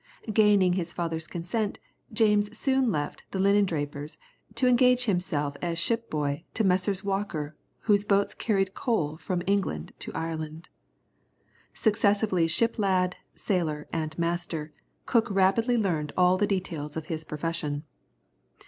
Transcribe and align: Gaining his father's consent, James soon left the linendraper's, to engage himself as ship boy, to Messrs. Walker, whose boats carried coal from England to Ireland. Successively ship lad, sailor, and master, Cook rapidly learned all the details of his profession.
Gaining 0.33 0.73
his 0.73 0.93
father's 0.93 1.27
consent, 1.27 1.77
James 2.11 2.57
soon 2.57 2.91
left 2.91 3.21
the 3.29 3.37
linendraper's, 3.37 4.17
to 4.55 4.65
engage 4.65 5.05
himself 5.05 5.55
as 5.61 5.77
ship 5.77 6.09
boy, 6.09 6.43
to 6.55 6.63
Messrs. 6.63 7.03
Walker, 7.03 7.55
whose 7.81 8.03
boats 8.03 8.33
carried 8.33 8.73
coal 8.73 9.15
from 9.17 9.43
England 9.45 9.93
to 9.99 10.11
Ireland. 10.13 10.69
Successively 11.75 12.47
ship 12.47 12.79
lad, 12.79 13.15
sailor, 13.35 13.87
and 13.93 14.17
master, 14.17 14.71
Cook 15.05 15.29
rapidly 15.29 15.77
learned 15.77 16.13
all 16.17 16.35
the 16.35 16.47
details 16.47 16.97
of 16.97 17.05
his 17.05 17.23
profession. 17.23 17.83